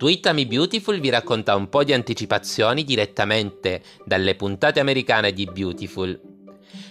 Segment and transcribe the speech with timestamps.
[0.00, 6.18] Twittami Beautiful vi racconta un po' di anticipazioni direttamente dalle puntate americane di Beautiful.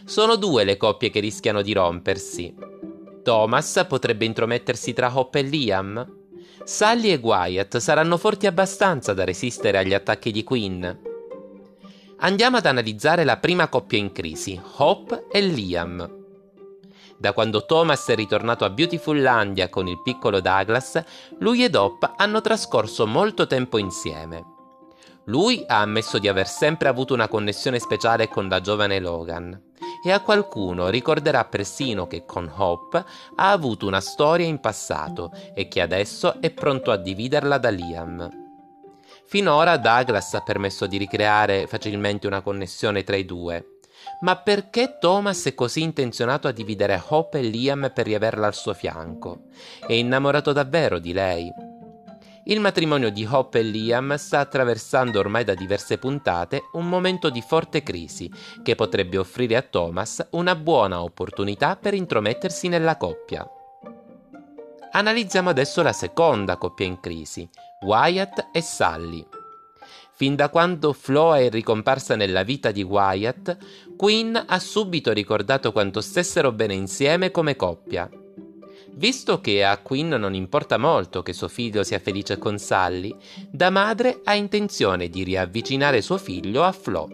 [0.05, 2.53] Sono due le coppie che rischiano di rompersi.
[3.23, 6.17] Thomas potrebbe intromettersi tra Hope e Liam.
[6.63, 10.85] Sally e Wyatt saranno forti abbastanza da resistere agli attacchi di Quinn.
[12.17, 16.18] Andiamo ad analizzare la prima coppia in crisi, Hope e Liam.
[17.19, 21.03] Da quando Thomas è ritornato a Beautifullandia con il piccolo Douglas,
[21.39, 24.45] lui ed Hop hanno trascorso molto tempo insieme.
[25.25, 29.67] Lui ha ammesso di aver sempre avuto una connessione speciale con la giovane Logan
[30.01, 32.93] e a qualcuno ricorderà persino che con Hop
[33.35, 38.29] ha avuto una storia in passato e che adesso è pronto a dividerla da Liam.
[39.25, 43.78] Finora Douglas ha permesso di ricreare facilmente una connessione tra i due,
[44.21, 48.73] ma perché Thomas è così intenzionato a dividere Hope e Liam per riaverla al suo
[48.73, 49.43] fianco?
[49.85, 51.51] È innamorato davvero di lei?
[52.45, 57.41] Il matrimonio di Hope e Liam sta attraversando ormai da diverse puntate un momento di
[57.41, 58.31] forte crisi
[58.63, 63.47] che potrebbe offrire a Thomas una buona opportunità per intromettersi nella coppia.
[64.91, 67.47] Analizziamo adesso la seconda coppia in crisi,
[67.81, 69.38] Wyatt e Sally.
[70.19, 73.57] Fin da quando Flo è ricomparsa nella vita di Wyatt,
[73.95, 78.09] Quinn ha subito ricordato quanto stessero bene insieme come coppia.
[78.95, 83.15] Visto che a Quinn non importa molto che suo figlio sia felice con Sally,
[83.49, 87.07] da madre ha intenzione di riavvicinare suo figlio a Flo.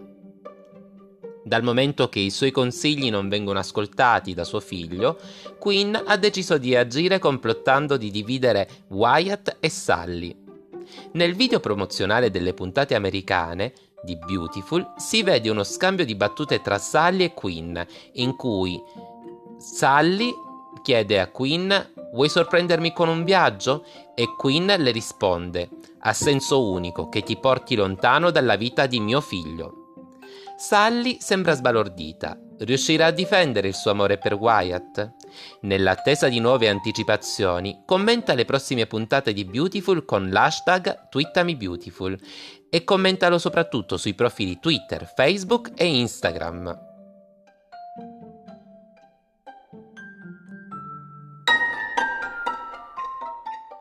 [1.43, 5.19] Dal momento che i suoi consigli non vengono ascoltati da suo figlio,
[5.59, 10.44] Quinn ha deciso di agire complottando di dividere Wyatt e Sally.
[11.13, 16.77] Nel video promozionale delle puntate americane di Beautiful si vede uno scambio di battute tra
[16.77, 17.77] Sally e Quinn,
[18.13, 18.81] in cui
[19.57, 20.33] Sally
[20.83, 21.71] chiede a Quinn
[22.15, 23.83] Vuoi sorprendermi con un viaggio?
[24.15, 25.69] E Quinn le risponde
[25.99, 30.05] A senso unico che ti porti lontano dalla vita di mio figlio.
[30.55, 32.39] Sally sembra sbalordita.
[32.59, 35.13] Riuscirà a difendere il suo amore per Wyatt?
[35.61, 42.19] Nell'attesa di nuove anticipazioni, commenta le prossime puntate di Beautiful con l'hashtag TwittamiBeautiful
[42.69, 46.84] e commentalo soprattutto sui profili Twitter, Facebook e Instagram.